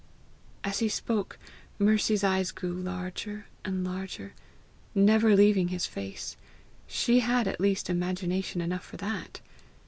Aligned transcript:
As 0.63 0.79
he 0.79 0.89
spoke, 0.89 1.37
Mercy's 1.77 2.23
eyes 2.23 2.49
grew 2.49 2.73
larger 2.73 3.45
and 3.63 3.83
larger, 3.83 4.33
never 4.95 5.35
leaving 5.35 5.67
his 5.67 5.85
face. 5.85 6.37
She 6.87 7.19
had 7.19 7.47
at 7.47 7.61
least 7.61 7.87
imagination 7.87 8.61
enough 8.61 8.83
for 8.83 8.97
that! 8.97 9.41